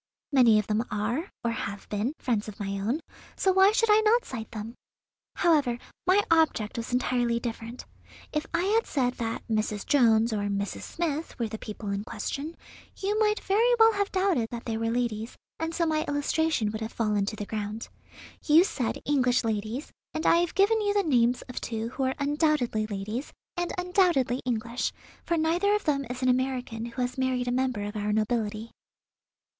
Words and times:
"Many 0.31 0.57
of 0.57 0.65
them 0.65 0.83
are, 0.89 1.29
or 1.43 1.51
have 1.51 1.87
been, 1.89 2.13
friends 2.17 2.47
of 2.47 2.59
my 2.59 2.69
own; 2.79 3.01
so 3.35 3.53
why 3.53 3.71
should 3.71 3.91
I 3.91 3.99
not 4.01 4.25
cite 4.25 4.49
them? 4.49 4.73
However, 5.35 5.77
my 6.07 6.23
object 6.31 6.77
was 6.77 6.91
entirely 6.91 7.39
different. 7.39 7.85
If 8.33 8.47
I 8.51 8.63
had 8.63 8.87
said 8.87 9.13
that 9.19 9.47
Mrs. 9.47 9.85
Jones 9.85 10.33
or 10.33 10.47
Mrs. 10.49 10.81
Smith 10.81 11.37
were 11.37 11.47
the 11.49 11.59
people 11.59 11.89
in 11.91 12.03
question, 12.03 12.55
you 12.99 13.19
might 13.19 13.41
very 13.41 13.75
well 13.77 13.93
have 13.93 14.11
doubted 14.11 14.47
that 14.49 14.65
they 14.65 14.75
were 14.75 14.89
ladies, 14.89 15.35
and 15.59 15.71
so 15.71 15.85
my 15.85 16.03
illustration 16.07 16.71
would 16.71 16.81
have 16.81 16.91
fallen 16.91 17.27
to 17.27 17.35
the 17.35 17.45
ground. 17.45 17.87
You 18.43 18.63
said 18.63 19.03
English 19.05 19.43
ladies, 19.43 19.91
and 20.15 20.25
I 20.25 20.37
have 20.37 20.55
given 20.55 20.81
you 20.81 20.95
the 20.95 21.03
names 21.03 21.43
of 21.43 21.61
two 21.61 21.89
who 21.89 22.01
are 22.05 22.15
undoubtedly 22.17 22.87
ladies, 22.87 23.31
and 23.55 23.71
undoubtedly 23.77 24.41
English, 24.45 24.93
for 25.23 25.37
neither 25.37 25.75
of 25.75 25.83
them 25.83 26.05
is 26.09 26.23
an 26.23 26.27
American 26.27 26.85
who 26.85 27.03
has 27.03 27.19
married 27.19 27.47
a 27.47 27.51
member 27.51 27.83
of 27.83 27.95
our 27.95 28.11
nobility." 28.11 28.71